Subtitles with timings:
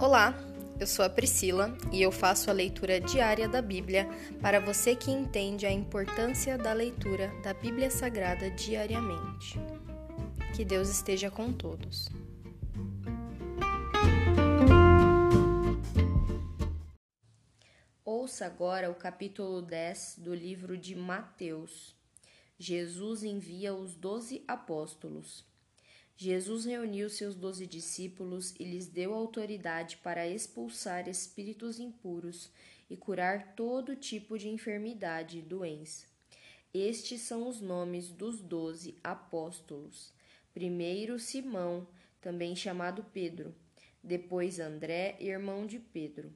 [0.00, 0.34] Olá,
[0.80, 4.08] eu sou a Priscila e eu faço a leitura diária da Bíblia
[4.40, 9.58] para você que entende a importância da leitura da Bíblia Sagrada diariamente.
[10.56, 12.08] Que Deus esteja com todos.
[18.02, 21.94] Ouça agora o capítulo 10 do livro de Mateus.
[22.58, 25.49] Jesus envia os doze apóstolos.
[26.22, 32.50] Jesus reuniu seus doze discípulos e lhes deu autoridade para expulsar espíritos impuros
[32.90, 36.04] e curar todo tipo de enfermidade e doença.
[36.74, 40.12] Estes são os nomes dos doze apóstolos.
[40.52, 41.88] Primeiro, Simão,
[42.20, 43.54] também chamado Pedro.
[44.04, 46.30] Depois, André, irmão de Pedro.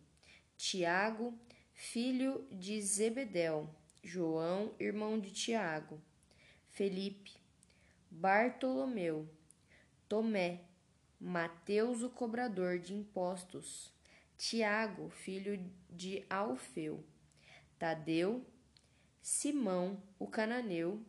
[0.56, 1.38] Tiago,
[1.74, 3.68] filho de Zebedeu.
[4.02, 6.00] João, irmão de Tiago.
[6.70, 7.32] Felipe,
[8.10, 9.28] Bartolomeu.
[10.14, 10.60] Tomé,
[11.18, 13.92] Mateus, o cobrador de impostos,
[14.38, 17.04] Tiago, filho de Alfeu,
[17.80, 18.46] Tadeu,
[19.20, 21.04] Simão, o cananeu,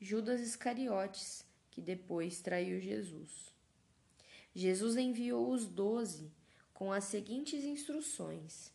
[0.00, 3.52] Judas Iscariotes, que depois traiu Jesus.
[4.54, 6.30] Jesus enviou os doze
[6.72, 8.70] com as seguintes instruções: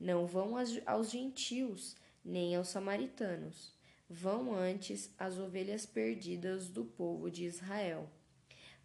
[0.00, 0.54] Não vão
[0.86, 3.74] aos gentios, nem aos samaritanos,
[4.08, 8.10] vão antes às ovelhas perdidas do povo de Israel.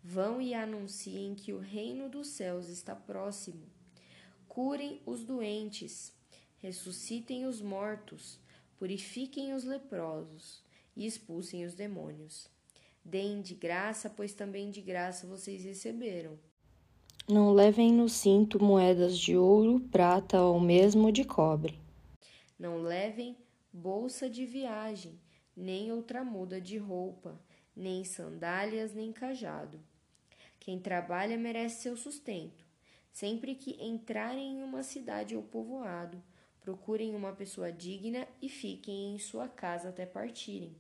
[0.04, 3.68] Vão e anunciem que o reino dos céus está próximo.
[4.48, 6.14] Curem os doentes,
[6.58, 8.40] ressuscitem os mortos,
[8.78, 10.64] purifiquem os leprosos
[10.96, 12.50] e expulsem os demônios.
[13.04, 16.40] Deem de graça, pois também de graça vocês receberam.
[17.28, 21.80] Não levem no cinto moedas de ouro, prata ou mesmo de cobre.
[22.58, 23.38] Não levem
[23.72, 25.20] bolsa de viagem,
[25.56, 27.40] nem outra muda de roupa,
[27.76, 29.80] nem sandálias, nem cajado.
[30.70, 32.64] Quem trabalha merece seu sustento.
[33.12, 36.22] Sempre que entrarem em uma cidade ou povoado,
[36.62, 40.78] procurem uma pessoa digna e fiquem em sua casa até partirem.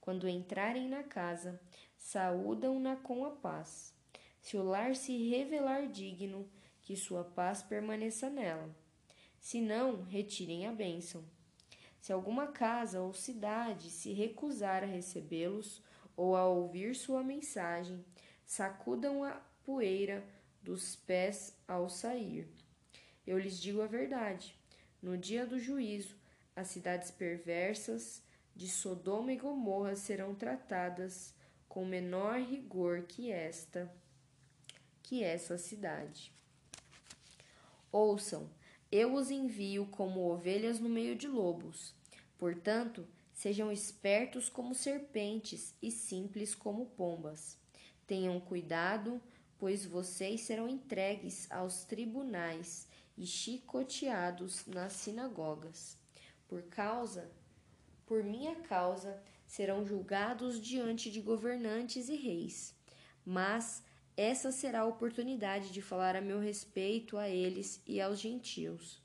[0.00, 1.60] Quando entrarem na casa,
[1.96, 3.94] saúdam-na com a paz.
[4.40, 6.50] Se o lar se revelar digno,
[6.82, 8.68] que sua paz permaneça nela.
[9.38, 11.22] Se não, retirem a bênção.
[12.00, 15.80] Se alguma casa ou cidade se recusar a recebê-los
[16.16, 18.04] ou a ouvir sua mensagem,
[18.46, 20.24] sacudam a poeira
[20.62, 22.48] dos pés ao sair.
[23.26, 24.54] Eu lhes digo a verdade:
[25.02, 26.16] no dia do juízo,
[26.54, 28.22] as cidades perversas
[28.54, 31.34] de Sodoma e Gomorra serão tratadas
[31.68, 33.92] com menor rigor que esta,
[35.02, 36.32] que essa cidade.
[37.90, 38.48] Ouçam,
[38.90, 41.94] eu os envio como ovelhas no meio de lobos.
[42.38, 47.58] Portanto, sejam espertos como serpentes e simples como pombas.
[48.06, 49.20] Tenham cuidado,
[49.58, 55.96] pois vocês serão entregues aos tribunais e chicoteados nas sinagogas.
[56.46, 57.30] Por causa,
[58.06, 62.74] por minha causa, serão julgados diante de governantes e reis.
[63.24, 63.82] Mas
[64.16, 69.02] essa será a oportunidade de falar a meu respeito a eles e aos gentios.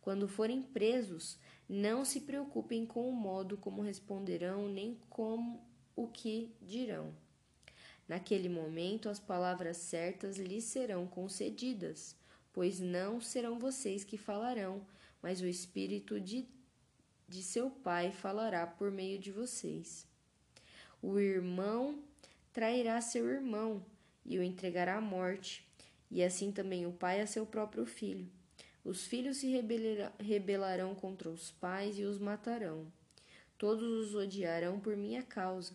[0.00, 5.60] Quando forem presos, não se preocupem com o modo como responderão, nem com
[5.94, 7.14] o que dirão.
[8.10, 12.16] Naquele momento, as palavras certas lhes serão concedidas,
[12.52, 14.84] pois não serão vocês que falarão,
[15.22, 16.44] mas o Espírito de,
[17.28, 20.08] de seu Pai falará por meio de vocês.
[21.00, 22.02] O irmão
[22.52, 23.80] trairá seu irmão
[24.26, 25.64] e o entregará à morte,
[26.10, 28.28] e assim também o pai a seu próprio filho.
[28.84, 29.46] Os filhos se
[30.18, 32.90] rebelarão contra os pais e os matarão.
[33.56, 35.74] Todos os odiarão por minha causa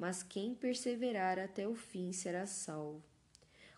[0.00, 3.04] mas quem perseverar até o fim será salvo.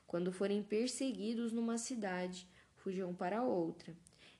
[0.06, 2.47] Quando forem perseguidos numa cidade,
[2.77, 3.93] fujam para outra.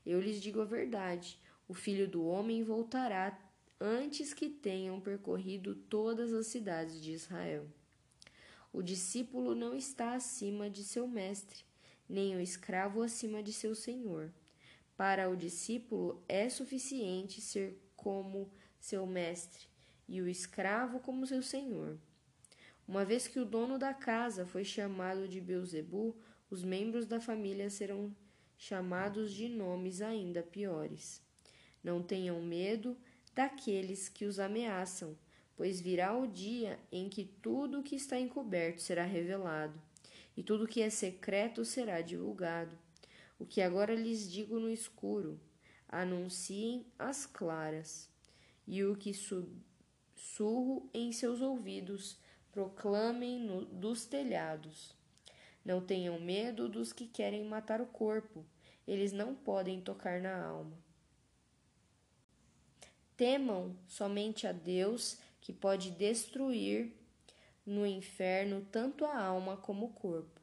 [0.07, 3.37] Eu lhes digo a verdade: o filho do homem voltará
[3.81, 7.67] antes que tenham percorrido todas as cidades de Israel.
[8.73, 11.65] O discípulo não está acima de seu mestre,
[12.09, 14.31] nem o escravo acima de seu senhor.
[14.97, 19.72] Para o discípulo é suficiente ser como seu mestre
[20.09, 21.99] e o escravo como seu senhor.
[22.87, 26.17] Uma vez que o dono da casa foi chamado de Beuzebu,
[26.51, 28.15] os membros da família serão
[28.59, 31.23] chamados de nomes ainda piores.
[31.83, 32.97] Não tenham medo
[33.35, 35.17] daqueles que os ameaçam,
[35.57, 39.81] pois virá o dia em que tudo o que está encoberto será revelado,
[40.37, 42.77] e tudo o que é secreto será divulgado.
[43.39, 45.41] O que agora lhes digo no escuro,
[45.89, 48.09] anunciem às claras,
[48.67, 49.49] e o que sub
[50.23, 52.17] sussurro em seus ouvidos,
[52.53, 54.95] proclamem no, dos telhados.
[55.65, 58.45] Não tenham medo dos que querem matar o corpo,
[58.87, 60.77] eles não podem tocar na alma.
[63.17, 66.93] Temam somente a Deus, que pode destruir
[67.67, 70.41] no inferno tanto a alma como o corpo.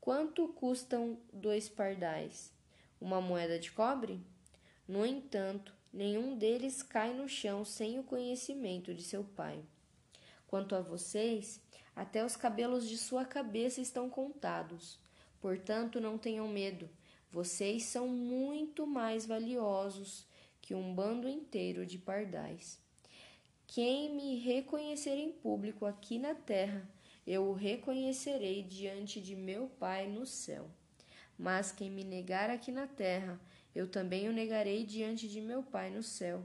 [0.00, 2.50] Quanto custam dois pardais?
[3.00, 4.20] Uma moeda de cobre?
[4.88, 9.64] No entanto, nenhum deles cai no chão sem o conhecimento de seu pai.
[10.46, 11.60] Quanto a vocês,
[11.94, 14.98] até os cabelos de sua cabeça estão contados.
[15.40, 16.88] Portanto, não tenham medo.
[17.30, 20.26] Vocês são muito mais valiosos
[20.60, 22.78] que um bando inteiro de pardais.
[23.66, 26.88] Quem me reconhecer em público aqui na terra,
[27.26, 30.70] eu o reconhecerei diante de meu Pai no céu.
[31.38, 33.40] Mas quem me negar aqui na terra,
[33.76, 36.42] eu também o negarei diante de meu Pai no céu.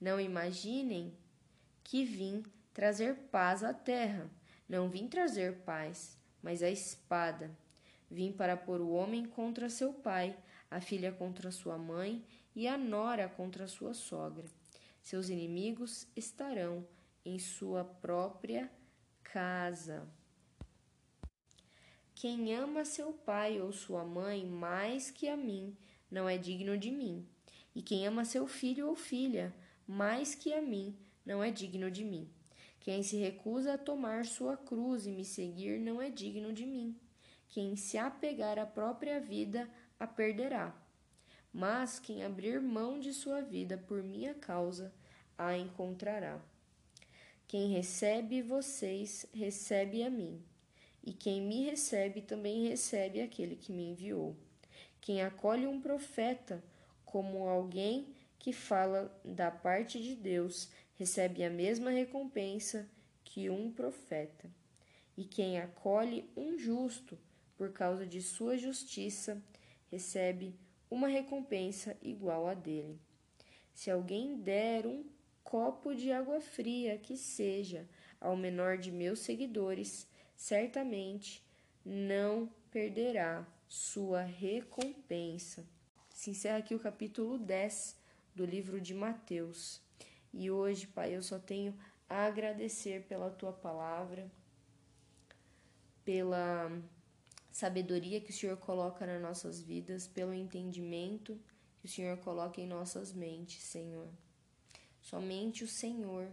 [0.00, 1.12] Não imaginem
[1.82, 4.30] que vim trazer paz à terra.
[4.68, 7.50] Não vim trazer paz, mas a espada.
[8.08, 10.38] Vim para pôr o homem contra seu pai,
[10.70, 12.24] a filha contra sua mãe
[12.54, 14.46] e a nora contra sua sogra.
[15.02, 16.86] Seus inimigos estarão
[17.24, 18.70] em sua própria
[19.24, 20.06] casa.
[22.14, 25.76] Quem ama seu pai ou sua mãe mais que a mim
[26.14, 27.26] não é digno de mim.
[27.74, 29.52] E quem ama seu filho ou filha
[29.86, 30.96] mais que a mim
[31.26, 32.30] não é digno de mim.
[32.78, 36.96] Quem se recusa a tomar sua cruz e me seguir não é digno de mim.
[37.48, 39.68] Quem se apegar à própria vida
[39.98, 40.72] a perderá.
[41.52, 44.92] Mas quem abrir mão de sua vida por minha causa
[45.36, 46.40] a encontrará.
[47.48, 50.40] Quem recebe vocês, recebe a mim.
[51.02, 54.36] E quem me recebe, também recebe aquele que me enviou.
[55.04, 56.64] Quem acolhe um profeta
[57.04, 58.06] como alguém
[58.38, 62.88] que fala da parte de Deus, recebe a mesma recompensa
[63.22, 64.50] que um profeta.
[65.14, 67.18] E quem acolhe um justo
[67.54, 69.42] por causa de sua justiça,
[69.90, 70.58] recebe
[70.90, 72.98] uma recompensa igual a dele.
[73.74, 75.04] Se alguém der um
[75.42, 77.86] copo de água fria que seja
[78.18, 81.44] ao menor de meus seguidores, certamente
[81.84, 85.66] não perderá sua recompensa.
[86.10, 87.96] Se encerra aqui o capítulo 10
[88.34, 89.80] do livro de Mateus.
[90.32, 91.76] E hoje, Pai, eu só tenho
[92.08, 94.30] a agradecer pela tua palavra,
[96.04, 96.70] pela
[97.50, 101.38] sabedoria que o Senhor coloca nas nossas vidas, pelo entendimento
[101.78, 104.08] que o Senhor coloca em nossas mentes, Senhor.
[105.00, 106.28] Somente o Senhor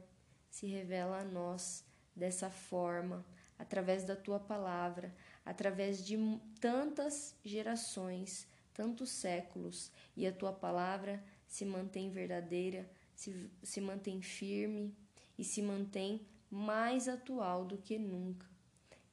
[0.50, 3.26] se revela a nós dessa forma,
[3.60, 5.14] através da tua palavra,
[5.46, 6.18] através de
[6.60, 14.96] tantas gerações, tantos séculos, e a tua palavra se mantém verdadeira, se, se mantém firme
[15.38, 18.50] e se mantém mais atual do que nunca.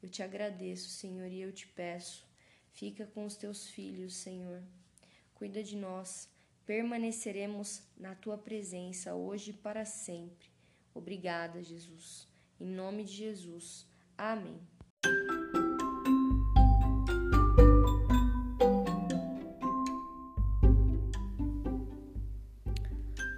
[0.02, 2.26] Eu te agradeço, Senhor, e eu te peço,
[2.72, 4.62] fica com os teus filhos, Senhor.
[5.34, 6.28] Cuida de nós,
[6.64, 10.48] permaneceremos na tua presença hoje e para sempre.
[10.94, 12.28] Obrigada, Jesus.
[12.60, 13.86] Em nome de Jesus.
[14.16, 14.77] Amém.